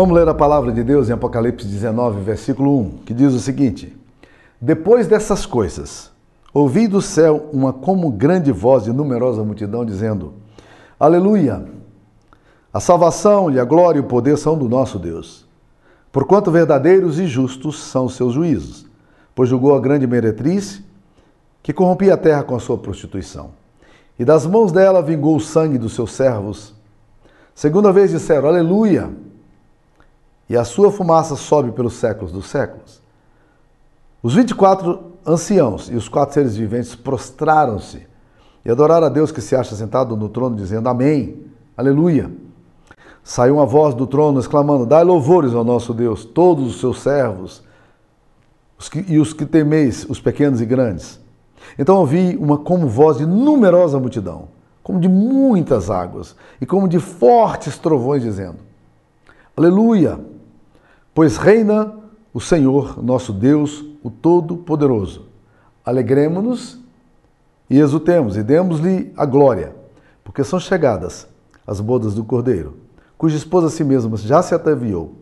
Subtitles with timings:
[0.00, 3.94] Vamos ler a palavra de Deus em Apocalipse 19, versículo 1, que diz o seguinte:
[4.58, 6.10] Depois dessas coisas,
[6.54, 10.32] ouvi do céu uma como grande voz de numerosa multidão dizendo:
[10.98, 11.66] Aleluia!
[12.72, 15.46] A salvação e a glória e o poder são do nosso Deus.
[16.10, 18.86] Porquanto verdadeiros e justos são os seus juízos,
[19.34, 20.82] pois julgou a grande meretriz
[21.62, 23.50] que corrompia a terra com a sua prostituição.
[24.18, 26.74] E das mãos dela vingou o sangue dos seus servos.
[27.54, 29.28] Segunda vez disseram: Aleluia!
[30.50, 33.00] E a sua fumaça sobe pelos séculos dos séculos.
[34.20, 38.04] Os 24 anciãos e os quatro seres viventes prostraram-se
[38.64, 41.46] e adoraram a Deus que se acha sentado no trono, dizendo: Amém,
[41.76, 42.32] Aleluia.
[43.22, 47.62] Saiu uma voz do trono exclamando: Dai louvores ao nosso Deus, todos os seus servos,
[48.76, 51.20] os que, e os que temeis, os pequenos e grandes.
[51.78, 54.48] Então ouvi uma como voz de numerosa multidão,
[54.82, 58.56] como de muitas águas, e como de fortes trovões, dizendo:
[59.56, 60.18] Aleluia!
[61.14, 61.94] Pois reina
[62.32, 65.26] o Senhor, nosso Deus, o Todo-Poderoso.
[65.84, 66.80] Alegremos-nos
[67.68, 69.74] e exultemos e demos-lhe a glória,
[70.22, 71.26] porque são chegadas
[71.66, 75.12] as bodas do Cordeiro cuja esposa a si mesma já se ataviou,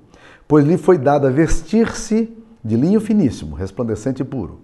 [0.46, 4.60] pois lhe foi dada vestir-se de linho finíssimo, resplandecente e puro.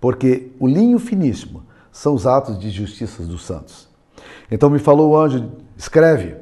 [0.00, 3.86] Porque o linho finíssimo são os atos de justiça dos santos.
[4.50, 6.36] Então me falou o anjo: escreve,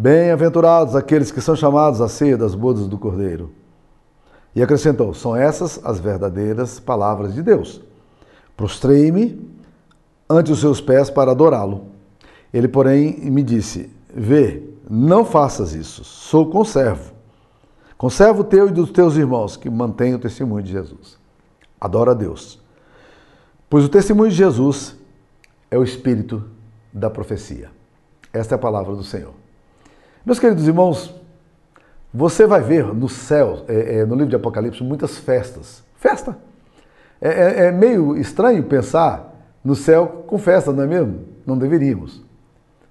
[0.00, 3.52] bem-aventurados aqueles que são chamados a ceia das bodas do Cordeiro.
[4.54, 7.82] E acrescentou: são essas as verdadeiras palavras de Deus.
[8.56, 9.46] Prostrei-me
[10.28, 11.88] ante os seus pés para adorá-lo.
[12.52, 16.02] Ele, porém, me disse: Vê, não faças isso.
[16.02, 17.12] Sou conservo.
[17.98, 21.18] Conservo teu e dos teus irmãos que mantêm o testemunho de Jesus.
[21.78, 22.58] Adora a Deus.
[23.68, 24.96] Pois o testemunho de Jesus
[25.70, 26.42] é o espírito
[26.90, 27.70] da profecia.
[28.32, 29.39] Esta é a palavra do Senhor.
[30.24, 31.14] Meus queridos irmãos,
[32.12, 35.82] você vai ver no céu, é, é, no livro de Apocalipse, muitas festas.
[35.96, 36.36] Festa!
[37.20, 41.20] É, é, é meio estranho pensar no céu com festa, não é mesmo?
[41.46, 42.22] Não deveríamos.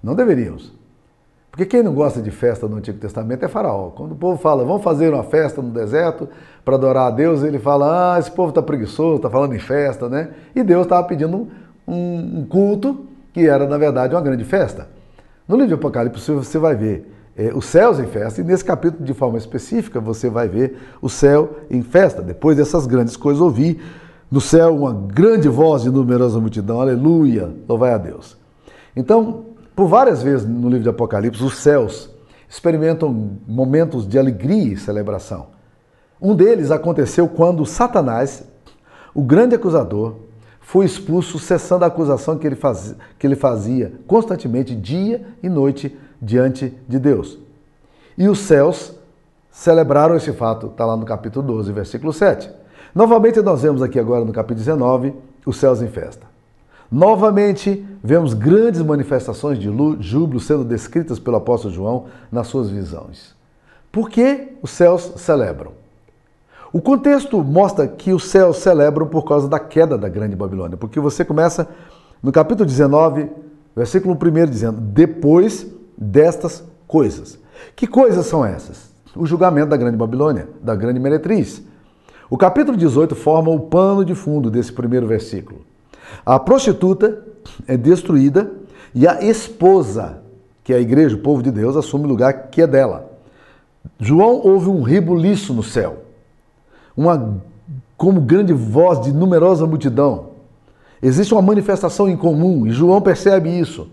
[0.02, 0.72] Não deveríamos.
[1.50, 3.90] Porque quem não gosta de festa no Antigo Testamento é Faraó.
[3.90, 6.28] Quando o povo fala, vamos fazer uma festa no deserto
[6.64, 10.08] para adorar a Deus, ele fala, ah, esse povo está preguiçoso, está falando em festa,
[10.08, 10.30] né?
[10.54, 11.48] E Deus estava pedindo
[11.86, 14.88] um, um, culto que era, na verdade, uma grande festa.
[15.46, 19.02] No livro de Apocalipse você vai ver é, os céus em festa, e nesse capítulo,
[19.02, 22.20] de forma específica, você vai ver o céu em festa.
[22.20, 23.80] Depois dessas grandes coisas, ouvi
[24.30, 28.36] no céu uma grande voz de numerosa multidão, aleluia, louvai a Deus.
[28.94, 32.10] Então, por várias vezes no livro de Apocalipse, os céus
[32.46, 35.46] experimentam momentos de alegria e celebração.
[36.20, 38.44] Um deles aconteceu quando Satanás,
[39.14, 40.16] o grande acusador,
[40.60, 45.96] foi expulso, cessando a acusação que ele, fazia, que ele fazia constantemente, dia e noite,
[46.20, 47.38] diante de Deus.
[48.16, 48.94] E os céus
[49.50, 52.50] celebraram esse fato, está lá no capítulo 12, versículo 7.
[52.94, 55.14] Novamente, nós vemos aqui agora no capítulo 19,
[55.46, 56.26] os céus em festa.
[56.90, 59.70] Novamente, vemos grandes manifestações de
[60.00, 63.34] júbilo sendo descritas pelo apóstolo João nas suas visões.
[63.92, 65.72] Por que os céus celebram?
[66.72, 71.00] O contexto mostra que os céus celebram por causa da queda da grande Babilônia, porque
[71.00, 71.68] você começa
[72.22, 73.28] no capítulo 19,
[73.74, 75.66] versículo 1, dizendo: Depois
[76.00, 77.38] destas coisas.
[77.76, 78.90] Que coisas são essas?
[79.14, 81.62] O julgamento da grande Babilônia, da grande meretriz.
[82.30, 85.60] O capítulo 18 forma o pano de fundo desse primeiro versículo.
[86.24, 87.22] A prostituta
[87.66, 88.50] é destruída
[88.94, 90.22] e a esposa,
[90.64, 93.10] que é a igreja, o povo de Deus, assume o lugar que é dela.
[93.98, 96.04] João ouve um ribuliço no céu,
[96.96, 97.40] uma
[97.96, 100.30] como grande voz de numerosa multidão.
[101.02, 103.88] Existe uma manifestação em comum e João percebe isso.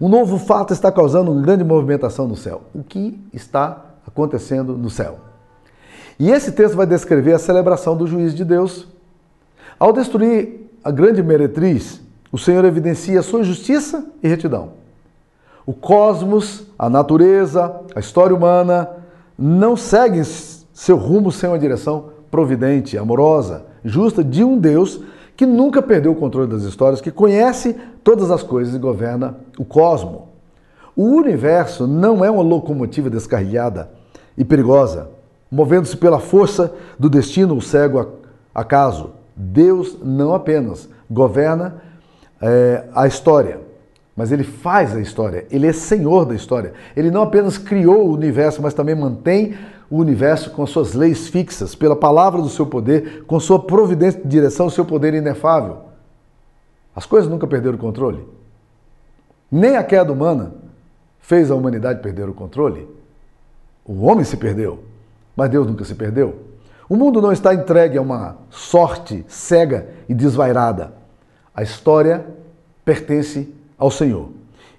[0.00, 2.62] Um novo fato está causando uma grande movimentação no céu.
[2.74, 5.18] O que está acontecendo no céu?
[6.18, 8.86] E esse texto vai descrever a celebração do juízo de Deus.
[9.78, 14.72] Ao destruir a grande meretriz, o Senhor evidencia a sua justiça e retidão.
[15.64, 18.88] O cosmos, a natureza, a história humana
[19.38, 25.00] não seguem seu rumo sem uma direção providente, amorosa, justa de um Deus
[25.36, 29.64] que nunca perdeu o controle das histórias, que conhece todas as coisas e governa o
[29.64, 30.28] cosmo.
[30.96, 33.90] O universo não é uma locomotiva descarrilhada
[34.36, 35.10] e perigosa,
[35.50, 38.12] movendo-se pela força do destino ou cego
[38.54, 39.10] acaso.
[39.36, 41.82] Deus não apenas governa
[42.40, 43.60] é, a história,
[44.16, 46.72] mas ele faz a história, ele é senhor da história.
[46.96, 49.54] Ele não apenas criou o universo, mas também mantém
[49.90, 54.28] o universo com suas leis fixas, pela palavra do seu poder, com sua providência de
[54.28, 55.78] direção, seu poder inefável.
[56.94, 58.26] As coisas nunca perderam o controle.
[59.50, 60.54] Nem a queda humana
[61.20, 62.88] fez a humanidade perder o controle.
[63.84, 64.82] O homem se perdeu,
[65.36, 66.40] mas Deus nunca se perdeu.
[66.88, 70.92] O mundo não está entregue a uma sorte cega e desvairada.
[71.54, 72.26] A história
[72.84, 74.30] pertence ao Senhor.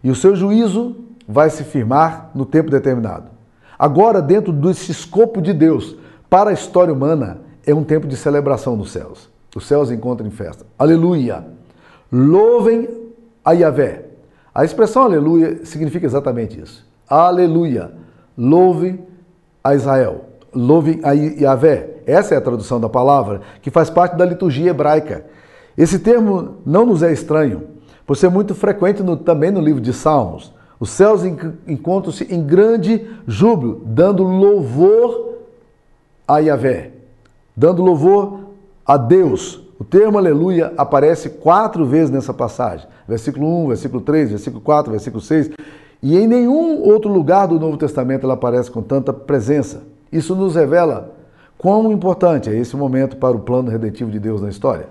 [0.04, 0.96] E o seu juízo
[1.28, 3.37] vai se firmar no tempo determinado.
[3.78, 5.96] Agora, dentro desse escopo de Deus
[6.30, 9.30] para a história humana, é um tempo de celebração nos céus.
[9.56, 10.66] Os céus encontram em festa.
[10.78, 11.46] Aleluia!
[12.12, 12.88] Louvem
[13.44, 14.06] a Yahvé.
[14.54, 16.86] A expressão aleluia significa exatamente isso.
[17.08, 17.92] Aleluia!
[18.38, 19.00] Louve
[19.64, 20.26] a Israel.
[20.54, 21.98] Louve a Yahvé.
[22.06, 25.26] Essa é a tradução da palavra, que faz parte da liturgia hebraica.
[25.78, 27.64] Esse termo não nos é estranho,
[28.06, 30.54] por ser muito frequente no, também no livro de Salmos.
[30.80, 31.24] Os céus
[31.68, 35.38] encontram-se em grande júbilo, dando louvor
[36.28, 36.92] a Yahvé,
[37.56, 38.42] dando louvor
[38.86, 39.62] a Deus.
[39.80, 45.22] O termo aleluia aparece quatro vezes nessa passagem: versículo 1, versículo 3, versículo 4, versículo
[45.22, 45.52] 6.
[46.02, 49.82] E em nenhum outro lugar do Novo Testamento ela aparece com tanta presença.
[50.12, 51.16] Isso nos revela
[51.58, 54.90] quão importante é esse momento para o plano redentivo de Deus na história.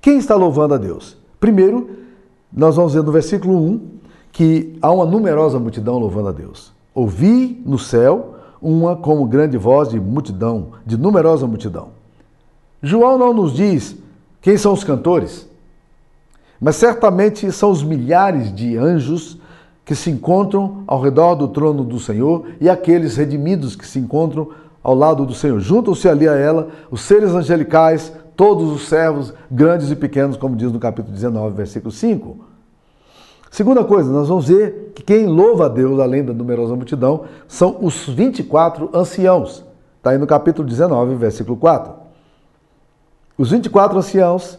[0.00, 1.18] Quem está louvando a Deus?
[1.38, 1.90] Primeiro,
[2.50, 3.99] nós vamos ver no versículo 1
[4.32, 6.72] que há uma numerosa multidão louvando a Deus.
[6.94, 11.88] Ouvi no céu uma como grande voz de multidão, de numerosa multidão.
[12.82, 13.96] João não nos diz
[14.40, 15.48] quem são os cantores,
[16.60, 19.38] mas certamente são os milhares de anjos
[19.84, 24.50] que se encontram ao redor do trono do Senhor e aqueles redimidos que se encontram
[24.82, 25.58] ao lado do Senhor.
[25.60, 30.70] Juntam-se ali a ela os seres angelicais, todos os servos, grandes e pequenos, como diz
[30.70, 32.49] no capítulo 19, versículo 5.
[33.50, 37.78] Segunda coisa, nós vamos ver que quem louva a Deus, além da numerosa multidão, são
[37.82, 39.64] os 24 anciãos.
[39.98, 41.92] Está aí no capítulo 19, versículo 4.
[43.36, 44.58] Os 24 anciãos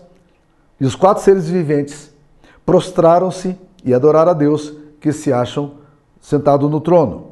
[0.79, 2.13] e os quatro seres viventes
[2.65, 5.71] prostraram-se e adoraram a Deus, que se acham
[6.19, 7.27] sentados no trono.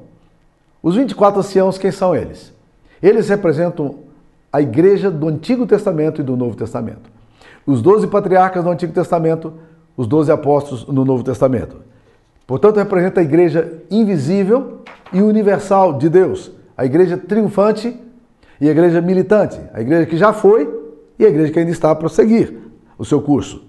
[0.82, 2.54] Os 24 anciãos, quem são eles?
[3.04, 4.00] Eles representam
[4.52, 7.12] a igreja do Antigo Testamento e do Novo Testamento.
[7.66, 9.54] Os 12 patriarcas do Antigo Testamento,
[10.00, 11.76] os 12 apóstolos no Novo Testamento.
[12.48, 14.78] Portanto, representa a igreja invisível
[15.12, 18.00] e universal de Deus, a igreja triunfante
[18.62, 20.74] e a igreja militante, a igreja que já foi
[21.20, 22.58] e a igreja que ainda está a prosseguir
[22.98, 23.66] o seu curso.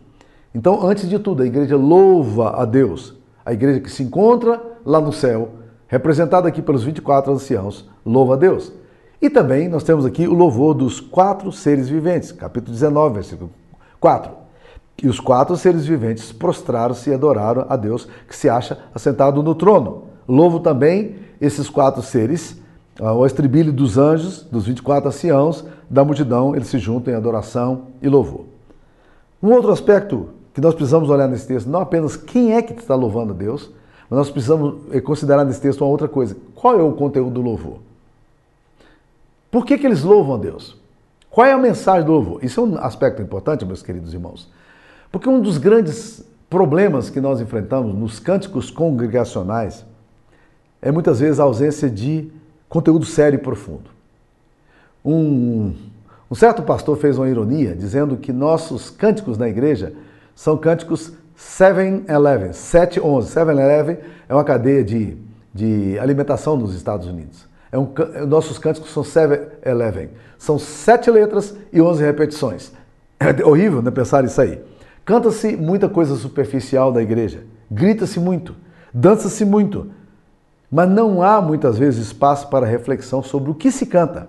[0.54, 5.00] Então, antes de tudo, a igreja louva a Deus, a igreja que se encontra lá
[5.00, 5.48] no céu,
[5.88, 8.72] representada aqui pelos 24 anciãos, louva a Deus.
[9.20, 13.50] E também nós temos aqui o louvor dos quatro seres viventes, capítulo 19, versículo
[13.98, 14.39] 4.
[15.02, 19.54] E os quatro seres viventes prostraram-se e adoraram a Deus que se acha assentado no
[19.54, 20.04] trono.
[20.28, 22.60] Louvo também esses quatro seres,
[23.00, 27.86] ah, o estribilho dos anjos, dos 24 anciãos, da multidão, eles se juntam em adoração
[28.02, 28.44] e louvor.
[29.42, 32.94] Um outro aspecto que nós precisamos olhar nesse texto, não apenas quem é que está
[32.94, 33.70] louvando a Deus,
[34.08, 36.36] mas nós precisamos eh, considerar nesse texto uma outra coisa.
[36.54, 37.78] Qual é o conteúdo do louvor?
[39.50, 40.76] Por que, que eles louvam a Deus?
[41.30, 42.44] Qual é a mensagem do louvor?
[42.44, 44.50] Isso é um aspecto importante, meus queridos irmãos.
[45.10, 49.84] Porque um dos grandes problemas que nós enfrentamos nos cânticos congregacionais
[50.82, 52.30] é muitas vezes a ausência de
[52.68, 53.90] conteúdo sério e profundo.
[55.04, 55.74] Um,
[56.30, 59.92] um certo pastor fez uma ironia dizendo que nossos cânticos na igreja
[60.34, 63.22] são cânticos 7-Eleven, 7-11.
[63.22, 63.98] 7-Eleven
[64.28, 65.16] é uma cadeia de,
[65.52, 67.48] de alimentação nos Estados Unidos.
[67.72, 67.88] É um,
[68.26, 70.10] nossos cânticos são 7-Eleven.
[70.38, 72.72] São sete letras e 11 repetições.
[73.18, 74.58] É horrível né, pensar isso aí.
[75.10, 77.42] Canta-se muita coisa superficial da igreja.
[77.68, 78.54] Grita-se muito.
[78.94, 79.90] Dança-se muito.
[80.70, 84.28] Mas não há muitas vezes espaço para reflexão sobre o que se canta.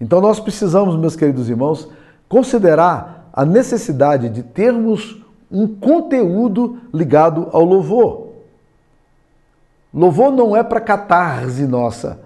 [0.00, 1.88] Então nós precisamos, meus queridos irmãos,
[2.28, 8.28] considerar a necessidade de termos um conteúdo ligado ao louvor.
[9.92, 12.20] Louvor não é para catarse nossa.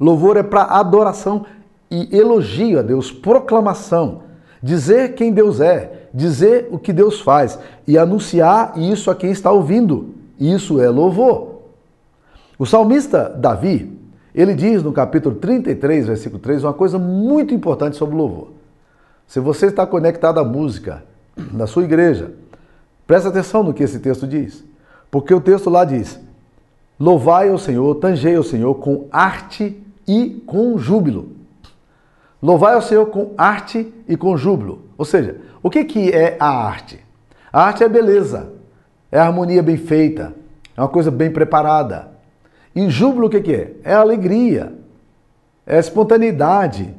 [0.00, 1.44] Louvor é para adoração
[1.90, 4.22] e elogio a Deus, proclamação.
[4.62, 9.50] Dizer quem Deus é, dizer o que Deus faz e anunciar isso a quem está
[9.50, 10.14] ouvindo.
[10.38, 11.60] Isso é louvor.
[12.58, 13.98] O salmista Davi,
[14.34, 18.48] ele diz no capítulo 33, versículo 3, uma coisa muito importante sobre louvor.
[19.26, 21.04] Se você está conectado à música
[21.52, 22.32] na sua igreja,
[23.06, 24.64] preste atenção no que esse texto diz.
[25.10, 26.18] Porque o texto lá diz:
[26.98, 31.39] Louvai ao Senhor, tangei ao Senhor com arte e com júbilo.
[32.42, 34.82] Louvai ao Senhor com arte e com júbilo.
[34.96, 37.00] Ou seja, o que, que é a arte?
[37.52, 38.52] A arte é beleza,
[39.10, 40.34] é harmonia bem feita,
[40.76, 42.08] é uma coisa bem preparada.
[42.74, 43.72] E júbilo o que, que é?
[43.82, 44.72] É alegria,
[45.66, 46.94] é espontaneidade,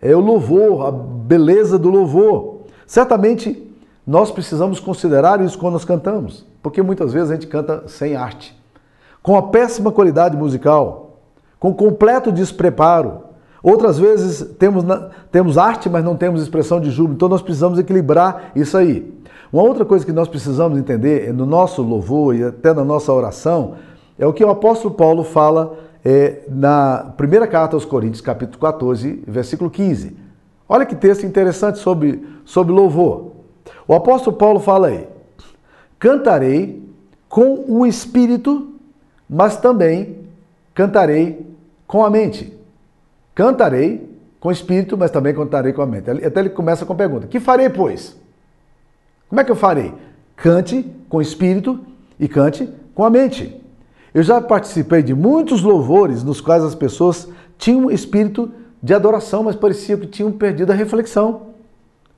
[0.00, 2.60] é o louvor, a beleza do louvor.
[2.86, 3.70] Certamente
[4.06, 8.60] nós precisamos considerar isso quando nós cantamos, porque muitas vezes a gente canta sem arte
[9.22, 11.18] com a péssima qualidade musical,
[11.58, 13.29] com completo despreparo.
[13.62, 14.84] Outras vezes temos,
[15.30, 19.12] temos arte, mas não temos expressão de júbilo, então nós precisamos equilibrar isso aí.
[19.52, 23.12] Uma outra coisa que nós precisamos entender é no nosso louvor e até na nossa
[23.12, 23.74] oração
[24.18, 29.24] é o que o apóstolo Paulo fala é, na primeira carta aos Coríntios, capítulo 14,
[29.26, 30.16] versículo 15.
[30.68, 33.32] Olha que texto interessante sobre, sobre louvor.
[33.88, 35.08] O apóstolo Paulo fala aí:
[35.98, 36.88] Cantarei
[37.28, 38.74] com o espírito,
[39.28, 40.18] mas também
[40.74, 41.46] cantarei
[41.86, 42.59] com a mente.
[43.40, 44.06] Cantarei
[44.38, 46.10] com o espírito, mas também cantarei com a mente.
[46.10, 48.14] Até ele começa com a pergunta: Que farei, pois?
[49.30, 49.94] Como é que eu farei?
[50.36, 51.80] Cante com o espírito
[52.18, 53.58] e cante com a mente.
[54.12, 59.56] Eu já participei de muitos louvores nos quais as pessoas tinham espírito de adoração, mas
[59.56, 61.46] parecia que tinham perdido a reflexão,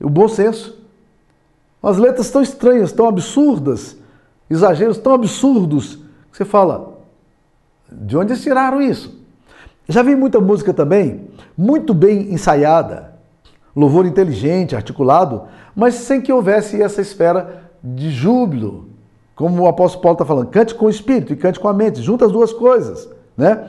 [0.01, 0.77] o bom senso.
[1.81, 3.95] As letras tão estranhas, tão absurdas,
[4.49, 5.95] exageros tão absurdos,
[6.29, 6.99] que você fala,
[7.89, 9.22] de onde eles tiraram isso?
[9.87, 13.13] Já vi muita música também, muito bem ensaiada,
[13.75, 15.43] louvor inteligente, articulado,
[15.75, 18.87] mas sem que houvesse essa esfera de júbilo,
[19.35, 22.01] como o apóstolo Paulo está falando, cante com o espírito e cante com a mente,
[22.01, 23.67] junta as duas coisas, né?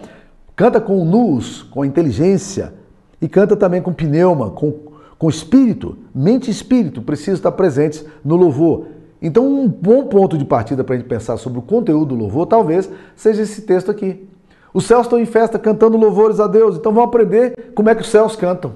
[0.54, 2.73] Canta com nus, com inteligência,
[3.21, 4.73] e canta também com pneuma, com,
[5.18, 8.87] com espírito, mente e espírito precisam estar presentes no louvor.
[9.21, 12.47] Então, um bom ponto de partida para a gente pensar sobre o conteúdo do louvor
[12.47, 14.28] talvez seja esse texto aqui.
[14.75, 18.02] Os céus estão em festa cantando louvores a Deus, então vamos aprender como é que
[18.02, 18.73] os céus cantam.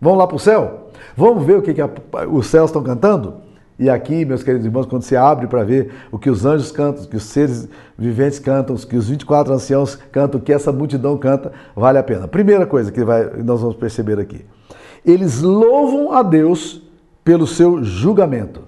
[0.00, 0.88] Vamos lá para o céu?
[1.16, 1.90] Vamos ver o que, que a,
[2.30, 3.34] os céus estão cantando?
[3.76, 7.02] E aqui, meus queridos irmãos, quando você abre para ver o que os anjos cantam,
[7.02, 7.68] o que os seres
[7.98, 12.02] viventes cantam, o que os 24 anciãos cantam, o que essa multidão canta, vale a
[12.04, 12.28] pena.
[12.28, 14.44] Primeira coisa que vai, nós vamos perceber aqui.
[15.04, 16.80] Eles louvam a Deus
[17.24, 18.62] pelo seu julgamento.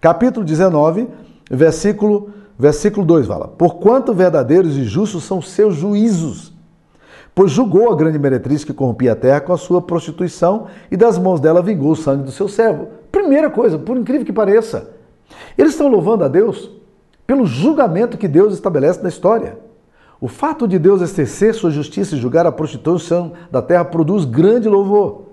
[0.00, 1.06] Capítulo 19,
[1.48, 6.56] versículo, versículo 2 fala: Porquanto verdadeiros e justos são seus juízos
[7.36, 11.18] pois julgou a grande meretriz que corrompia a terra com a sua prostituição e das
[11.18, 12.88] mãos dela vingou o sangue do seu servo.
[13.12, 14.88] Primeira coisa, por incrível que pareça,
[15.58, 16.70] eles estão louvando a Deus
[17.26, 19.58] pelo julgamento que Deus estabelece na história.
[20.18, 24.66] O fato de Deus exercer sua justiça e julgar a prostituição da terra produz grande
[24.66, 25.26] louvor.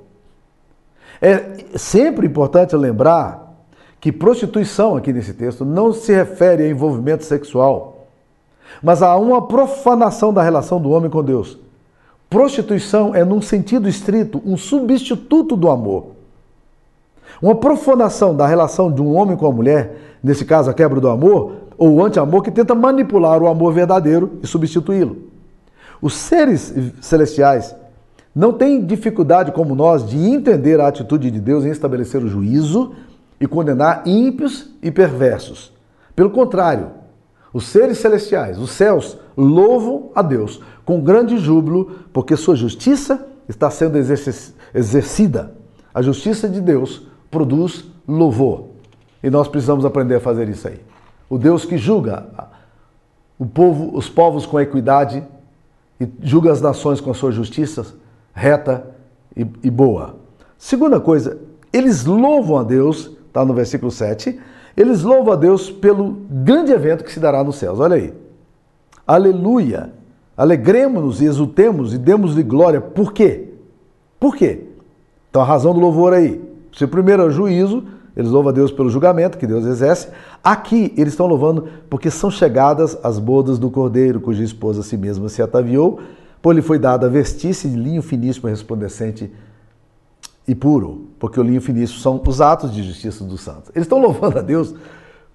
[1.21, 3.42] É sempre importante lembrar
[4.03, 8.05] que prostituição, aqui nesse texto, não se refere a envolvimento sexual,
[8.81, 11.57] mas a uma profanação da relação do homem com Deus.
[12.29, 16.07] Prostituição é, num sentido estrito, um substituto do amor.
[17.41, 21.07] Uma profanação da relação de um homem com a mulher, nesse caso a quebra do
[21.07, 25.15] amor, ou anti-amor, que tenta manipular o amor verdadeiro e substituí-lo.
[26.01, 27.73] Os seres celestiais
[28.35, 32.91] não têm dificuldade, como nós, de entender a atitude de Deus em estabelecer o juízo
[33.43, 35.73] e condenar ímpios e perversos.
[36.15, 36.91] Pelo contrário,
[37.51, 43.69] os seres celestiais, os céus, louvam a Deus com grande júbilo, porque sua justiça está
[43.69, 43.97] sendo
[44.73, 45.53] exercida.
[45.93, 48.69] A justiça de Deus produz louvor.
[49.21, 50.79] E nós precisamos aprender a fazer isso aí.
[51.29, 52.25] O Deus que julga
[53.45, 55.21] povo, os povos com equidade
[55.99, 57.93] e julga as nações com a sua justiça
[58.33, 58.89] reta
[59.35, 60.15] e, e boa.
[60.57, 61.41] Segunda coisa,
[61.73, 64.39] eles louvam a Deus, está no versículo 7,
[64.77, 67.79] eles louvam a Deus pelo grande evento que se dará nos céus.
[67.79, 68.13] Olha aí.
[69.05, 69.91] Aleluia!
[70.37, 72.79] Alegremos-nos e exultemos e demos-lhe glória.
[72.79, 73.49] Por quê?
[74.19, 74.65] Por quê?
[75.29, 76.41] Então a razão do louvor aí.
[76.71, 77.83] Se primeiro é o juízo,
[78.15, 80.09] eles louvam a Deus pelo julgamento que Deus exerce.
[80.43, 84.95] Aqui eles estão louvando porque são chegadas as bodas do cordeiro, cuja esposa a si
[84.95, 85.99] mesma se ataviou,
[86.41, 89.31] por lhe foi dada vestir-se de linho finíssimo, resplandecente
[90.47, 93.71] e puro, porque o linho finíssimo são os atos de justiça dos santos.
[93.73, 94.75] Eles estão louvando a Deus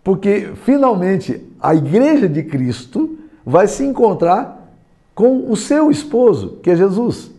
[0.04, 4.72] porque finalmente a igreja de Cristo vai se encontrar
[5.14, 7.30] com o seu esposo, que é Jesus.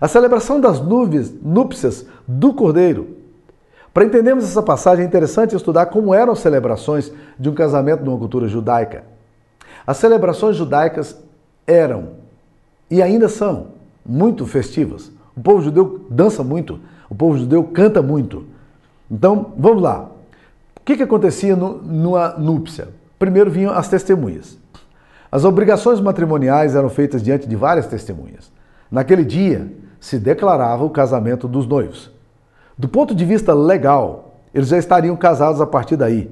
[0.00, 3.16] A celebração das nuvens, núpcias do Cordeiro.
[3.92, 8.16] Para entendermos essa passagem, é interessante estudar como eram as celebrações de um casamento numa
[8.16, 9.04] cultura judaica.
[9.86, 11.16] As celebrações judaicas
[11.66, 12.10] eram
[12.90, 13.68] e ainda são
[14.06, 15.10] muito festivas.
[15.40, 18.44] O povo judeu dança muito, o povo judeu canta muito.
[19.10, 20.10] Então, vamos lá.
[20.76, 22.88] O que, que acontecia no, numa núpcia?
[23.18, 24.58] Primeiro vinham as testemunhas.
[25.32, 28.52] As obrigações matrimoniais eram feitas diante de várias testemunhas.
[28.90, 32.10] Naquele dia, se declarava o casamento dos noivos.
[32.76, 36.30] Do ponto de vista legal, eles já estariam casados a partir daí.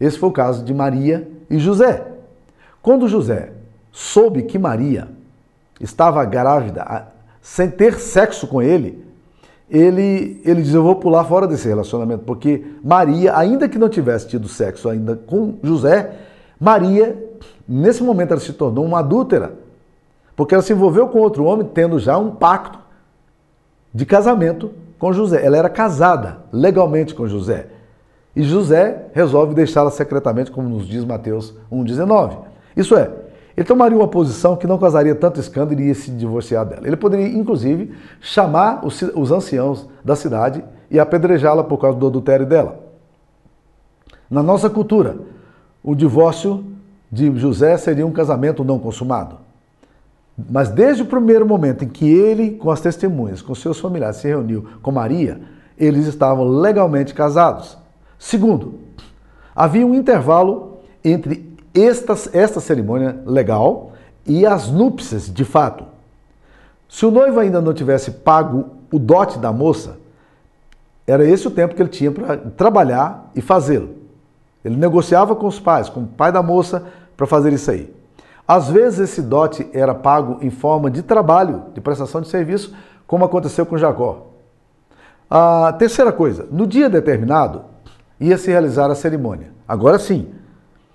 [0.00, 2.04] Esse foi o caso de Maria e José.
[2.82, 3.52] Quando José
[3.92, 5.06] soube que Maria
[5.80, 9.04] estava grávida, sem ter sexo com ele,
[9.70, 14.28] ele, ele diz: Eu vou pular fora desse relacionamento, porque Maria, ainda que não tivesse
[14.28, 16.12] tido sexo ainda com José,
[16.58, 17.16] Maria,
[17.68, 19.54] nesse momento, ela se tornou uma adúltera.
[20.34, 22.78] Porque ela se envolveu com outro homem, tendo já um pacto
[23.92, 25.44] de casamento com José.
[25.44, 27.66] Ela era casada legalmente com José.
[28.34, 32.38] E José resolve deixá-la secretamente, como nos diz Mateus 1,19.
[32.76, 33.10] Isso é,
[33.60, 36.86] ele tomaria uma posição que não causaria tanto escândalo e iria se divorciar dela.
[36.86, 42.46] Ele poderia, inclusive, chamar os, os anciãos da cidade e apedrejá-la por causa do adultério
[42.46, 42.80] dela.
[44.30, 45.18] Na nossa cultura,
[45.84, 46.64] o divórcio
[47.12, 49.36] de José seria um casamento não consumado.
[50.48, 54.26] Mas desde o primeiro momento em que ele, com as testemunhas, com seus familiares, se
[54.26, 55.38] reuniu com Maria,
[55.76, 57.76] eles estavam legalmente casados.
[58.18, 58.76] Segundo,
[59.54, 63.92] havia um intervalo entre esta, esta cerimônia legal
[64.26, 65.84] e as núpcias de fato.
[66.88, 69.96] Se o noivo ainda não tivesse pago o dote da moça,
[71.06, 73.90] era esse o tempo que ele tinha para trabalhar e fazê-lo.
[74.64, 76.84] Ele negociava com os pais, com o pai da moça,
[77.16, 77.92] para fazer isso aí.
[78.46, 82.74] Às vezes esse dote era pago em forma de trabalho, de prestação de serviço,
[83.06, 84.26] como aconteceu com Jacó.
[85.28, 87.62] A terceira coisa, no dia determinado
[88.18, 89.52] ia se realizar a cerimônia.
[89.66, 90.28] Agora sim,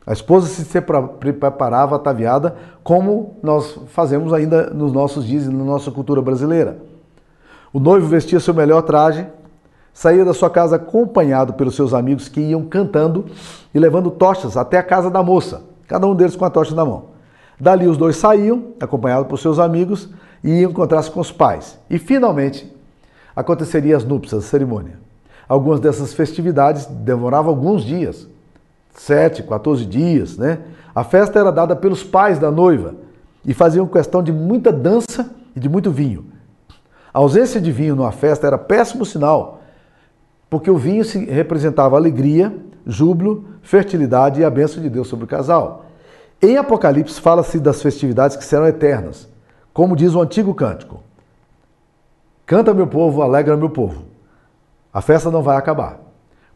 [0.07, 0.81] a esposa se
[1.19, 6.77] preparava ataviada como nós fazemos ainda nos nossos dias e na nossa cultura brasileira.
[7.73, 9.25] O noivo vestia seu melhor traje,
[9.93, 13.25] saía da sua casa acompanhado pelos seus amigos que iam cantando
[13.73, 16.85] e levando tochas até a casa da moça, cada um deles com a tocha na
[16.85, 17.15] mão.
[17.59, 20.09] Dali os dois saíam, acompanhados por seus amigos,
[20.43, 21.79] e iam encontrar-se com os pais.
[21.89, 22.71] E finalmente
[23.35, 24.99] aconteceria as núpcias, a cerimônia.
[25.47, 28.27] Algumas dessas festividades demoravam alguns dias,
[28.95, 30.59] sete, 14 dias, né?
[30.93, 32.95] A festa era dada pelos pais da noiva
[33.45, 36.25] e faziam questão de muita dança e de muito vinho.
[37.13, 39.61] A ausência de vinho numa festa era péssimo sinal,
[40.49, 45.85] porque o vinho representava alegria, júbilo, fertilidade e a bênção de Deus sobre o casal.
[46.41, 49.27] Em Apocalipse fala-se das festividades que serão eternas,
[49.73, 51.01] como diz o antigo cântico.
[52.45, 54.03] Canta meu povo, alegra meu povo.
[54.93, 56.04] A festa não vai acabar.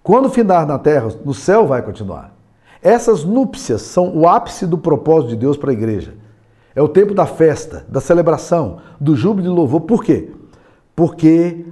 [0.04, 2.34] Quando findar na terra, no céu vai continuar.
[2.82, 6.14] Essas núpcias são o ápice do propósito de Deus para a igreja.
[6.74, 9.82] É o tempo da festa, da celebração, do júbilo e louvor.
[9.82, 10.32] Por quê?
[10.96, 11.66] Porque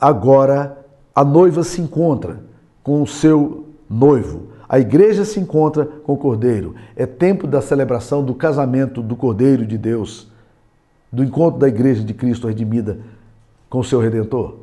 [0.00, 2.40] agora a noiva se encontra
[2.82, 4.48] com o seu noivo.
[4.68, 6.74] A igreja se encontra com o Cordeiro.
[6.94, 10.30] É tempo da celebração do casamento do Cordeiro de Deus,
[11.10, 12.98] do encontro da igreja de Cristo redimida
[13.68, 14.56] com o seu Redentor.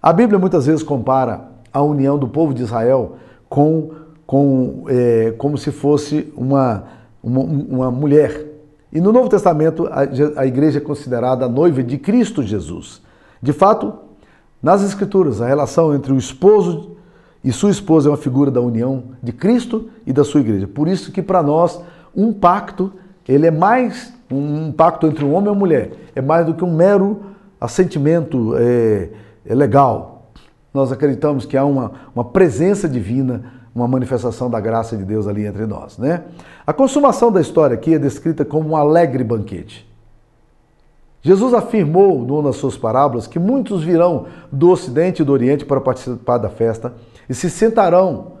[0.00, 3.16] A Bíblia muitas vezes compara a união do povo de Israel
[3.50, 3.90] com,
[4.26, 6.84] com é, como se fosse uma,
[7.22, 8.46] uma, uma, mulher.
[8.90, 13.02] E no Novo Testamento, a, a igreja é considerada a noiva de Cristo Jesus.
[13.42, 13.92] De fato,
[14.62, 16.92] nas Escrituras, a relação entre o esposo
[17.44, 20.66] e sua esposa é uma figura da união de Cristo e da sua igreja.
[20.66, 21.78] Por isso que para nós
[22.16, 22.90] um pacto,
[23.28, 26.64] ele é mais um pacto entre um homem e uma mulher, é mais do que
[26.64, 27.20] um mero
[27.60, 29.10] assentimento é,
[29.44, 30.15] é legal.
[30.76, 35.46] Nós acreditamos que há uma, uma presença divina, uma manifestação da graça de Deus ali
[35.46, 35.96] entre nós.
[35.96, 36.24] Né?
[36.66, 39.90] A consumação da história aqui é descrita como um alegre banquete.
[41.22, 45.80] Jesus afirmou numa das suas parábolas que muitos virão do Ocidente e do Oriente para
[45.80, 46.92] participar da festa
[47.26, 48.32] e se sentarão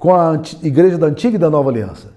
[0.00, 2.08] com a igreja da antiga e da nova aliança.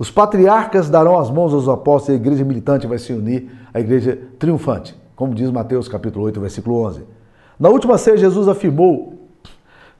[0.00, 3.78] Os patriarcas darão as mãos aos apóstolos e a igreja militante vai se unir à
[3.78, 7.15] igreja triunfante, como diz Mateus capítulo 8, versículo 11.
[7.58, 9.14] Na última ceia, Jesus afirmou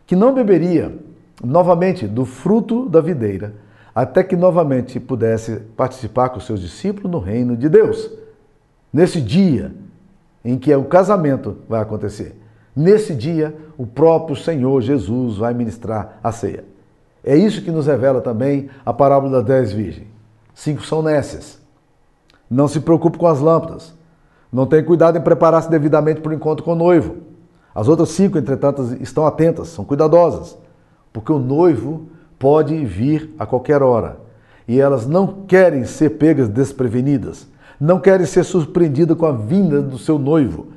[0.06, 0.94] que não beberia
[1.42, 3.54] novamente do fruto da videira,
[3.94, 8.10] até que novamente pudesse participar com seus discípulos no reino de Deus
[8.92, 9.74] nesse dia
[10.44, 12.34] em que o casamento vai acontecer.
[12.74, 16.64] Nesse dia, o próprio Senhor Jesus vai ministrar a ceia.
[17.24, 20.06] É isso que nos revela também a parábola das dez virgens.
[20.54, 21.60] Cinco são nécias.
[22.48, 23.94] Não se preocupe com as lâmpadas.
[24.52, 27.16] Não tem cuidado em preparar-se devidamente para o encontro com o noivo.
[27.76, 30.56] As outras cinco, entretanto, estão atentas, são cuidadosas,
[31.12, 32.08] porque o noivo
[32.38, 34.18] pode vir a qualquer hora
[34.66, 37.46] e elas não querem ser pegas desprevenidas
[37.80, 40.68] não querem ser surpreendidas com a vinda do seu noivo.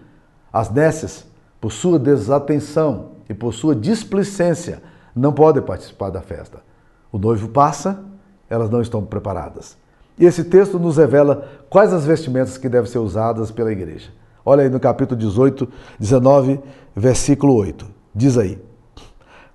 [0.52, 1.26] As nécias,
[1.60, 4.82] por sua desatenção e por sua displicência,
[5.16, 6.60] não podem participar da festa.
[7.12, 8.04] O noivo passa,
[8.50, 9.78] elas não estão preparadas.
[10.18, 14.12] E esse texto nos revela quais as vestimentas que devem ser usadas pela igreja.
[14.46, 15.68] Olha aí no capítulo 18,
[16.00, 16.60] 19,
[16.96, 17.86] versículo 8.
[18.16, 18.60] Diz aí: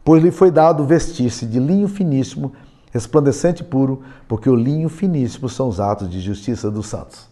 [0.05, 2.53] Pois lhe foi dado vestir-se de linho finíssimo,
[2.93, 7.29] resplandecente e puro, porque o linho finíssimo são os atos de justiça dos santos.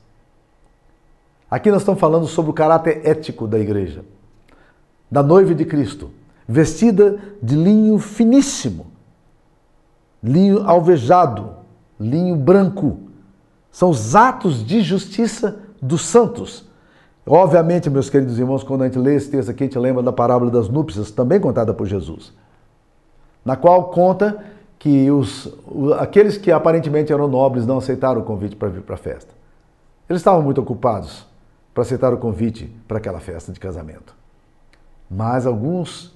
[1.51, 4.05] Aqui nós estamos falando sobre o caráter ético da igreja,
[5.11, 6.11] da noiva de Cristo,
[6.49, 8.87] vestida de linho finíssimo,
[10.23, 11.51] linho alvejado,
[12.01, 13.01] linho branco.
[13.71, 16.65] São os atos de justiça dos santos.
[17.27, 20.13] Obviamente, meus queridos irmãos, quando a gente lê esse texto aqui, a gente lembra da
[20.13, 22.33] parábola das núpcias, também contada por Jesus,
[23.45, 24.45] na qual conta
[24.79, 25.53] que os,
[26.01, 29.33] aqueles que aparentemente eram nobres não aceitaram o convite para vir para a festa.
[30.09, 31.25] Eles estavam muito ocupados
[31.73, 34.15] para aceitar o convite para aquela festa de casamento.
[35.09, 36.13] Mas alguns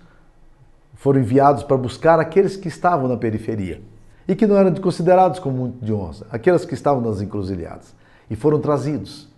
[0.94, 3.80] foram enviados para buscar aqueles que estavam na periferia
[4.26, 7.94] e que não eram considerados como muito de honra, aqueles que estavam nas encruzilhadas,
[8.28, 9.28] e foram trazidos.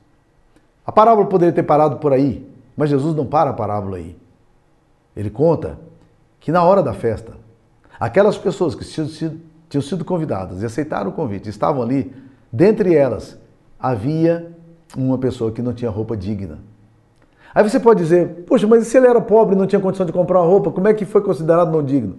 [0.88, 4.16] A parábola poderia ter parado por aí, mas Jesus não para a parábola aí.
[5.14, 5.79] Ele conta
[6.40, 7.35] que na hora da festa,
[8.01, 12.11] aquelas pessoas que tinham sido, convidadas e aceitaram o convite, estavam ali,
[12.51, 13.38] dentre elas
[13.79, 14.51] havia
[14.96, 16.59] uma pessoa que não tinha roupa digna.
[17.55, 20.12] Aí você pode dizer, poxa, mas se ele era pobre e não tinha condição de
[20.12, 22.16] comprar uma roupa, como é que foi considerado não digno?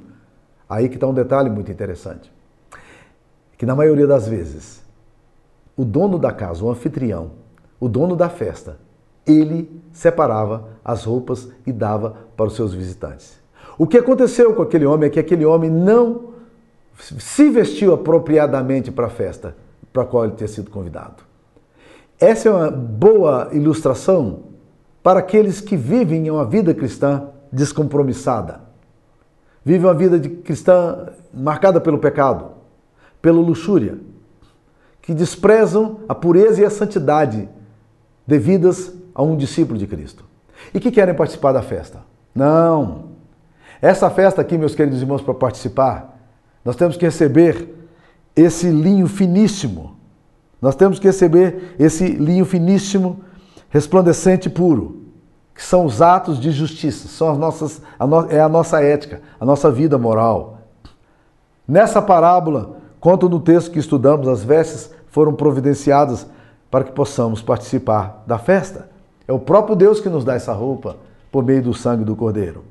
[0.70, 2.32] Aí que está um detalhe muito interessante.
[3.58, 4.84] Que na maioria das vezes,
[5.76, 7.32] o dono da casa, o anfitrião,
[7.80, 8.78] o dono da festa,
[9.26, 13.40] ele separava as roupas e dava para os seus visitantes.
[13.78, 16.30] O que aconteceu com aquele homem é que aquele homem não
[16.98, 19.56] se vestiu apropriadamente para a festa
[19.94, 21.24] para a qual ele tinha sido convidado.
[22.20, 24.42] Essa é uma boa ilustração
[25.02, 28.62] para aqueles que vivem uma vida cristã descompromissada.
[29.64, 32.52] Vivem uma vida de cristã marcada pelo pecado,
[33.22, 33.98] pela luxúria,
[35.02, 37.48] que desprezam a pureza e a santidade
[38.30, 40.24] devidas a um discípulo de Cristo
[40.72, 42.02] e que querem participar da festa.
[42.34, 43.10] Não.
[43.82, 46.16] Essa festa aqui, meus queridos irmãos, para participar,
[46.64, 47.90] nós temos que receber
[48.36, 49.96] esse linho finíssimo.
[50.62, 53.22] Nós temos que receber esse linho finíssimo,
[53.70, 55.06] resplandecente e puro,
[55.56, 59.22] que são os atos de justiça, são as nossas, a no, é a nossa ética,
[59.40, 60.60] a nossa vida moral.
[61.68, 66.28] Nessa parábola, conta no texto que estudamos, as vestes foram providenciadas
[66.70, 68.90] para que possamos participar da festa.
[69.28, 70.98] É o próprio Deus que nos dá essa roupa
[71.32, 72.64] por meio do sangue do Cordeiro.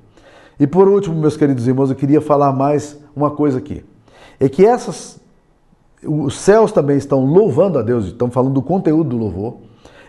[0.59, 3.85] E por último, meus queridos irmãos, eu queria falar mais uma coisa aqui.
[4.41, 5.21] É que essas
[6.05, 9.57] os céus também estão louvando a Deus, estão falando do conteúdo do louvor.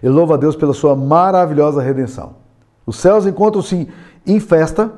[0.02, 2.36] Ele louva a Deus pela sua maravilhosa redenção.
[2.86, 3.88] Os céus encontram-se
[4.26, 4.92] em festa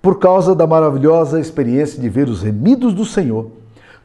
[0.00, 3.50] por causa da maravilhosa experiência de ver os remidos do Senhor,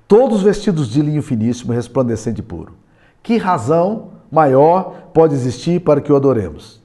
[0.08, 2.74] todos vestidos de linho finíssimo, resplandecente e puro.
[3.22, 6.80] Que razão maior pode existir para que o adoremos?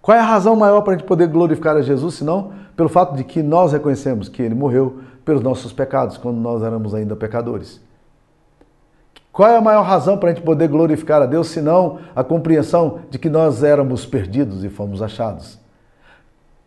[0.00, 3.14] Qual é a razão maior para a gente poder glorificar a Jesus, senão pelo fato
[3.14, 7.80] de que nós reconhecemos que ele morreu pelos nossos pecados, quando nós éramos ainda pecadores?
[9.32, 13.00] Qual é a maior razão para a gente poder glorificar a Deus, senão a compreensão
[13.10, 15.58] de que nós éramos perdidos e fomos achados?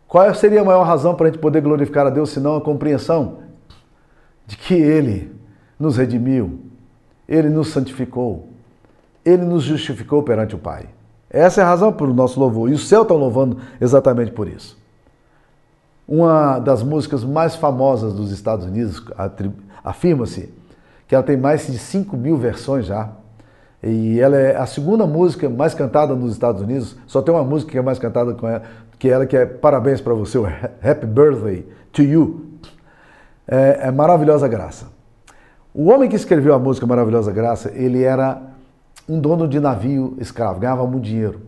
[0.08, 3.38] Qual seria a maior razão para a gente poder glorificar a Deus, senão a compreensão
[4.46, 5.34] de que Ele
[5.78, 6.60] nos redimiu,
[7.28, 8.48] Ele nos santificou,
[9.24, 10.86] ele nos justificou perante o Pai.
[11.30, 12.70] Essa é a razão para o nosso louvor.
[12.70, 14.78] E o céu está louvando exatamente por isso.
[16.06, 19.02] Uma das músicas mais famosas dos Estados Unidos
[19.82, 20.52] afirma-se
[21.08, 23.10] que ela tem mais de 5 mil versões já.
[23.82, 26.96] E ela é a segunda música mais cantada nos Estados Unidos.
[27.06, 28.36] Só tem uma música que é mais cantada
[28.98, 30.38] que ela, que é Parabéns para você,
[30.82, 32.46] Happy Birthday to You.
[33.46, 34.86] É, é Maravilhosa Graça.
[35.74, 38.53] O homem que escreveu a música Maravilhosa Graça, ele era
[39.08, 41.40] um dono de navio escravo, ganhava muito dinheiro.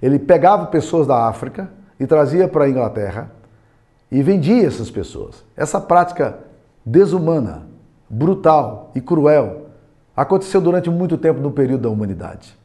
[0.00, 3.30] Ele pegava pessoas da África e trazia para a Inglaterra
[4.10, 5.44] e vendia essas pessoas.
[5.56, 6.38] Essa prática
[6.84, 7.66] desumana,
[8.08, 9.66] brutal e cruel
[10.16, 12.56] aconteceu durante muito tempo no período da humanidade.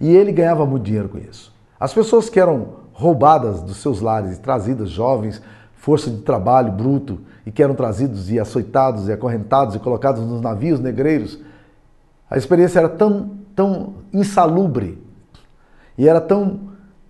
[0.00, 1.52] E ele ganhava muito dinheiro com isso.
[1.78, 5.42] As pessoas que eram roubadas dos seus lares e trazidas, jovens,
[5.74, 10.40] força de trabalho bruto, e que eram trazidos e açoitados e acorrentados e colocados nos
[10.40, 11.38] navios negreiros,
[12.32, 14.98] a experiência era tão, tão insalubre
[15.98, 16.60] e era tão,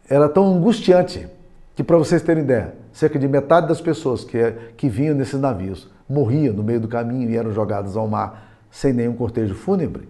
[0.09, 1.29] era tão angustiante
[1.77, 4.37] que, para vocês terem ideia, cerca de metade das pessoas que,
[4.77, 8.93] que vinham nesses navios morriam no meio do caminho e eram jogadas ao mar sem
[8.93, 10.09] nenhum cortejo fúnebre.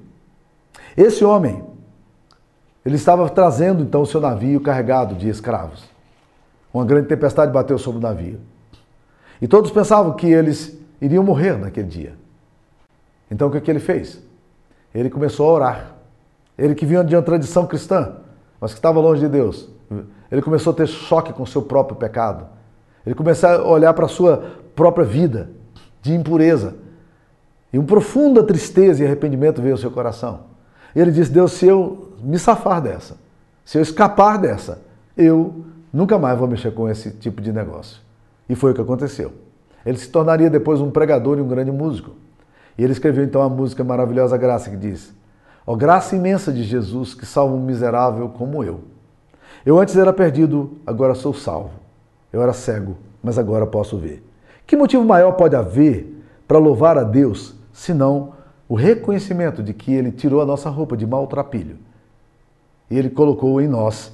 [0.96, 1.62] Esse homem,
[2.82, 5.84] ele estava trazendo então o seu navio carregado de escravos.
[6.72, 8.40] Uma grande tempestade bateu sobre o navio.
[9.42, 12.14] E todos pensavam que eles iriam morrer naquele dia.
[13.30, 14.31] Então o que, é que ele fez?
[14.94, 15.94] Ele começou a orar.
[16.56, 18.16] Ele que vinha de uma tradição cristã,
[18.60, 19.68] mas que estava longe de Deus.
[20.30, 22.46] Ele começou a ter choque com o seu próprio pecado.
[23.04, 25.50] Ele começou a olhar para a sua própria vida
[26.00, 26.74] de impureza.
[27.72, 30.40] E uma profunda tristeza e arrependimento veio ao seu coração.
[30.94, 33.16] E ele disse: Deus, se eu me safar dessa,
[33.64, 34.80] se eu escapar dessa,
[35.16, 38.00] eu nunca mais vou mexer com esse tipo de negócio.
[38.48, 39.32] E foi o que aconteceu.
[39.84, 42.10] Ele se tornaria depois um pregador e um grande músico.
[42.76, 45.14] E ele escreveu então a música Maravilhosa Graça que diz:
[45.66, 48.80] Ó graça imensa de Jesus que salva um miserável como eu.
[49.64, 51.70] Eu antes era perdido, agora sou salvo.
[52.32, 54.24] Eu era cego, mas agora posso ver.
[54.66, 58.32] Que motivo maior pode haver para louvar a Deus senão
[58.68, 61.76] o reconhecimento de que Ele tirou a nossa roupa de maltrapilho
[62.90, 64.12] e Ele colocou em nós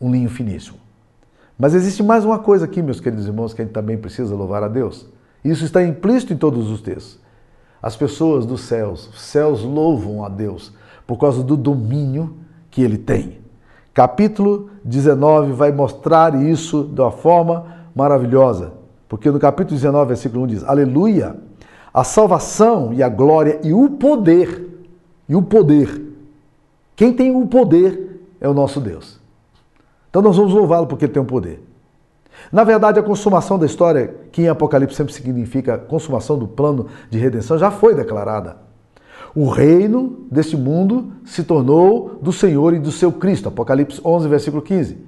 [0.00, 0.78] um linho finíssimo.
[1.58, 4.62] Mas existe mais uma coisa aqui, meus queridos irmãos, que a gente também precisa louvar
[4.64, 5.06] a Deus.
[5.44, 7.23] Isso está implícito em todos os textos.
[7.84, 10.72] As pessoas dos céus, céus louvam a Deus
[11.06, 12.34] por causa do domínio
[12.70, 13.40] que ele tem.
[13.92, 18.72] Capítulo 19 vai mostrar isso de uma forma maravilhosa,
[19.06, 21.36] porque no capítulo 19, versículo 1 diz: Aleluia!
[21.92, 24.86] A salvação e a glória e o poder,
[25.28, 26.16] e o poder.
[26.96, 29.20] Quem tem o poder é o nosso Deus.
[30.08, 31.62] Então nós vamos louvá-lo porque ele tem o poder.
[32.52, 37.18] Na verdade, a consumação da história, que em Apocalipse sempre significa consumação do plano de
[37.18, 38.56] redenção, já foi declarada.
[39.34, 43.48] O reino deste mundo se tornou do Senhor e do seu Cristo.
[43.48, 44.98] Apocalipse 11, versículo 15.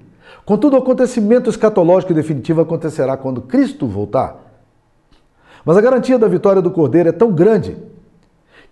[0.44, 4.36] Contudo, o acontecimento escatológico definitivo acontecerá quando Cristo voltar.
[5.64, 7.76] Mas a garantia da vitória do Cordeiro é tão grande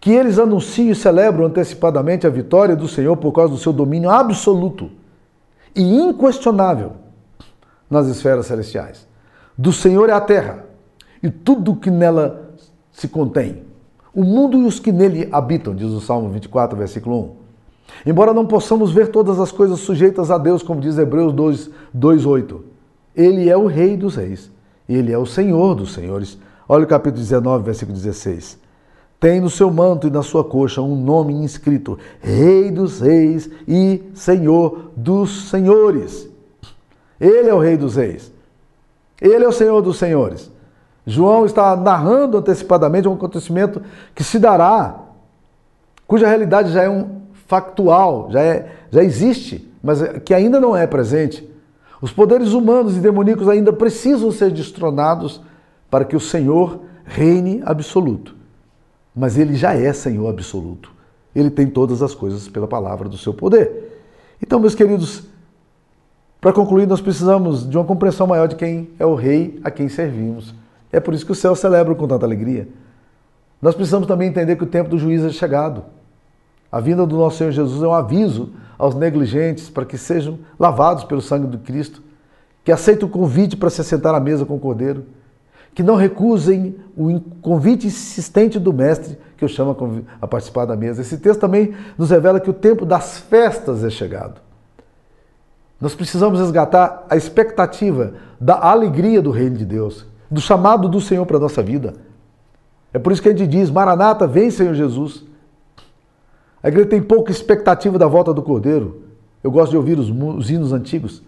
[0.00, 4.10] que eles anunciam e celebram antecipadamente a vitória do Senhor por causa do seu domínio
[4.10, 4.90] absoluto
[5.74, 6.92] e inquestionável
[7.94, 9.07] nas esferas celestiais.
[9.57, 10.64] Do Senhor é a terra
[11.22, 12.52] e tudo que nela
[12.92, 13.62] se contém.
[14.12, 17.20] O mundo e os que nele habitam, diz o Salmo 24, versículo
[18.04, 18.11] 1.
[18.11, 22.26] Embora não possamos ver todas as coisas sujeitas a Deus, como diz Hebreus 2, 2
[22.26, 22.64] 8.
[23.14, 24.50] Ele é o Rei dos Reis,
[24.88, 26.37] ele é o Senhor dos Senhores.
[26.68, 28.64] Olha o capítulo 19, versículo 16
[29.24, 34.02] tem no seu manto e na sua coxa um nome inscrito: Rei dos Reis e
[34.12, 36.28] Senhor dos Senhores.
[37.20, 38.33] Ele é o Rei dos Reis.
[39.20, 40.50] Ele é o Senhor dos Senhores.
[41.07, 43.83] João está narrando antecipadamente um acontecimento
[44.14, 45.00] que se dará,
[46.07, 50.87] cuja realidade já é um factual, já, é, já existe, mas que ainda não é
[50.87, 51.48] presente.
[52.00, 55.40] Os poderes humanos e demoníacos ainda precisam ser destronados
[55.90, 58.35] para que o Senhor reine absoluto
[59.14, 60.92] mas ele já é Senhor absoluto.
[61.35, 64.03] Ele tem todas as coisas pela palavra do seu poder.
[64.42, 65.24] Então, meus queridos,
[66.44, 69.88] para concluir, nós precisamos de uma compreensão maior de quem é o rei a quem
[69.88, 70.54] servimos.
[70.92, 72.68] É por isso que o céu celebra com tanta alegria.
[73.62, 75.87] Nós precisamos também entender que o tempo do juízo é chegado.
[76.70, 81.04] A vinda do nosso Senhor Jesus é um aviso aos negligentes para que sejam lavados
[81.04, 82.02] pelo sangue do Cristo,
[82.62, 85.07] que aceitem o convite para se assentar à mesa com o Cordeiro
[85.74, 89.74] que não recusem o convite insistente do mestre que o chama
[90.20, 91.00] a participar da mesa.
[91.00, 94.43] Esse texto também nos revela que o tempo das festas é chegado.
[95.84, 101.26] Nós precisamos resgatar a expectativa da alegria do reino de Deus, do chamado do Senhor
[101.26, 101.92] para a nossa vida.
[102.90, 105.26] É por isso que a gente diz: Maranata, vem, Senhor Jesus.
[106.62, 109.02] A igreja tem pouca expectativa da volta do Cordeiro.
[109.42, 111.22] Eu gosto de ouvir os, os hinos antigos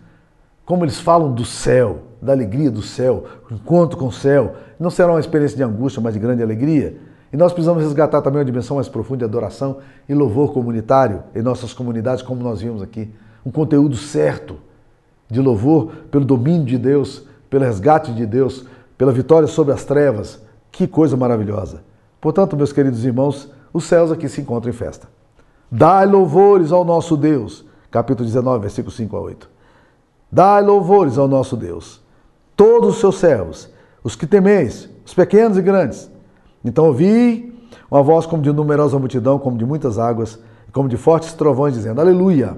[0.65, 4.55] como eles falam do céu, da alegria do céu, encontro com o céu.
[4.81, 6.97] Não será uma experiência de angústia, mas de grande alegria.
[7.31, 11.43] E nós precisamos resgatar também uma dimensão mais profunda de adoração e louvor comunitário em
[11.43, 13.13] nossas comunidades, como nós vimos aqui.
[13.47, 14.57] Um conteúdo certo
[15.31, 18.67] de louvor pelo domínio de Deus, pelo resgate de Deus,
[18.99, 20.43] pela vitória sobre as trevas.
[20.73, 21.85] Que coisa maravilhosa.
[22.21, 25.07] Portanto, meus queridos irmãos, os céus aqui se encontram em festa.
[25.71, 27.65] Dai louvores ao nosso Deus.
[27.91, 29.51] Capítulo 19, versículo 5 a 8.
[30.31, 32.03] Dai louvores ao nosso Deus,
[32.57, 33.71] todos os seus servos,
[34.03, 36.11] os que temeis, os pequenos e grandes.
[36.65, 37.55] Então ouvi
[37.91, 40.39] uma voz como de numerosa multidão, como de muitas águas,
[40.73, 42.57] como de fortes trovões, dizendo: Aleluia!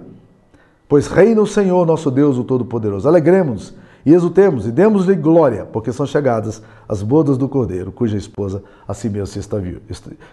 [0.88, 3.07] Pois reina o Senhor, nosso Deus, o Todo-Poderoso.
[3.07, 3.74] Alegremos
[4.07, 8.94] e exultemos e demos-lhe glória, porque são chegadas as bodas do Cordeiro, cuja esposa a
[8.94, 9.83] si mesmo se, estaviou,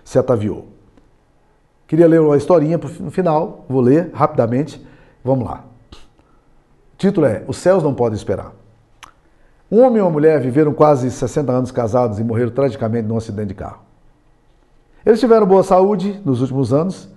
[0.04, 0.68] se ataviou.
[1.88, 4.84] Queria ler uma historinha no final, vou ler rapidamente.
[5.24, 5.66] Vamos lá.
[5.92, 8.54] O título é Os céus não podem esperar.
[9.70, 13.50] Um homem e uma mulher viveram quase 60 anos casados e morreram tragicamente num acidente
[13.50, 13.80] de carro.
[15.06, 17.10] Eles tiveram boa saúde nos últimos anos,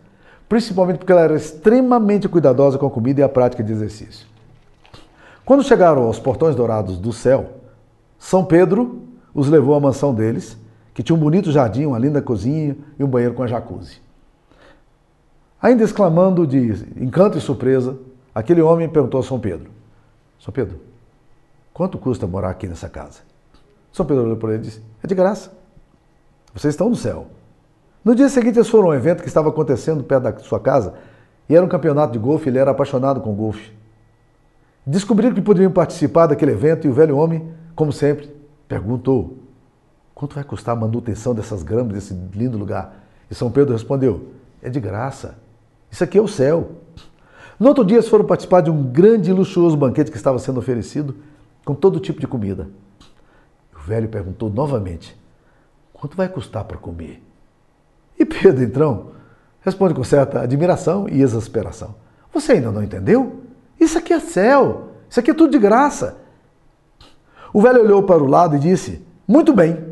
[0.48, 4.26] principalmente porque ela era extremamente cuidadosa com a comida e a prática de exercício.
[5.44, 7.60] Quando chegaram aos portões dourados do céu,
[8.18, 9.02] São Pedro
[9.34, 10.56] os levou à mansão deles,
[10.92, 14.00] que tinha um bonito jardim, uma linda cozinha e um banheiro com a jacuzzi.
[15.60, 16.58] Ainda exclamando de
[17.00, 17.96] encanto e surpresa,
[18.38, 19.68] Aquele homem perguntou a São Pedro:
[20.38, 20.78] São Pedro,
[21.74, 23.18] quanto custa morar aqui nessa casa?
[23.92, 25.52] São Pedro olhou para ele e disse: É de graça.
[26.54, 27.26] Vocês estão no céu.
[28.08, 30.94] No dia seguinte, eles foram a um evento que estava acontecendo perto da sua casa
[31.46, 32.48] e era um campeonato de golfe.
[32.48, 33.70] Ele era apaixonado com golfe.
[34.86, 38.34] Descobriram que poderiam participar daquele evento e o velho homem, como sempre,
[38.66, 39.36] perguntou:
[40.14, 42.96] Quanto vai custar a manutenção dessas gramas, desse lindo lugar?
[43.30, 44.28] E São Pedro respondeu:
[44.62, 45.36] É de graça.
[45.90, 46.76] Isso aqui é o céu.
[47.60, 50.60] No outro dia, eles foram participar de um grande e luxuoso banquete que estava sendo
[50.60, 51.14] oferecido
[51.62, 52.70] com todo tipo de comida.
[53.76, 55.14] O velho perguntou novamente:
[55.92, 57.27] quanto vai custar para comer?
[58.18, 59.06] E Pedro, então,
[59.60, 61.94] responde com certa admiração e exasperação:
[62.32, 63.40] Você ainda não entendeu?
[63.78, 66.16] Isso aqui é céu, isso aqui é tudo de graça.
[67.52, 69.86] O velho olhou para o lado e disse: Muito bem.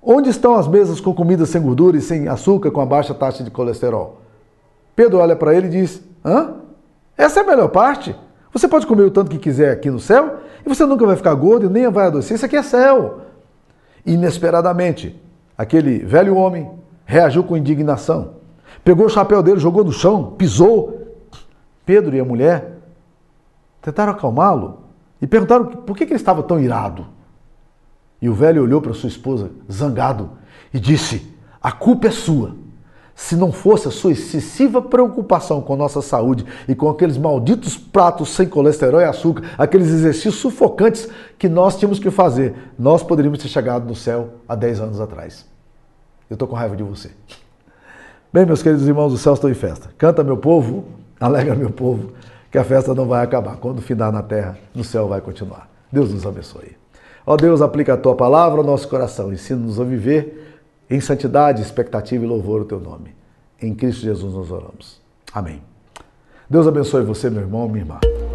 [0.00, 3.42] Onde estão as mesas com comida sem gordura e sem açúcar, com a baixa taxa
[3.42, 4.22] de colesterol?
[4.94, 6.54] Pedro olha para ele e diz: Hã?
[7.16, 8.14] Essa é a melhor parte.
[8.52, 11.34] Você pode comer o tanto que quiser aqui no céu e você nunca vai ficar
[11.34, 12.36] gordo e nem vai adoecer.
[12.36, 13.20] Isso aqui é céu.
[14.04, 15.20] Inesperadamente,
[15.58, 16.70] aquele velho homem
[17.06, 18.34] reagiu com indignação.
[18.84, 21.06] Pegou o chapéu dele, jogou no chão, pisou.
[21.86, 22.78] Pedro e a mulher
[23.80, 24.80] tentaram acalmá-lo
[25.22, 27.06] e perguntaram por que ele estava tão irado.
[28.20, 30.30] E o velho olhou para sua esposa, zangado,
[30.74, 32.56] e disse: A culpa é sua.
[33.14, 38.28] Se não fosse a sua excessiva preocupação com nossa saúde e com aqueles malditos pratos
[38.28, 43.48] sem colesterol e açúcar, aqueles exercícios sufocantes que nós tínhamos que fazer, nós poderíamos ter
[43.48, 45.55] chegado no céu há 10 anos atrás.
[46.28, 47.10] Eu estou com raiva de você.
[48.32, 49.90] Bem, meus queridos irmãos, o céu está em festa.
[49.96, 50.84] Canta, meu povo,
[51.20, 52.12] alegra, meu povo,
[52.50, 53.56] que a festa não vai acabar.
[53.56, 55.70] Quando findar na terra, no céu vai continuar.
[55.90, 56.76] Deus nos abençoe.
[57.24, 62.24] Ó Deus, aplica a tua palavra ao nosso coração, ensina-nos a viver em santidade, expectativa
[62.24, 63.14] e louvor o teu nome.
[63.60, 65.00] Em Cristo Jesus nós oramos.
[65.32, 65.62] Amém.
[66.48, 68.25] Deus abençoe você, meu irmão, minha irmã.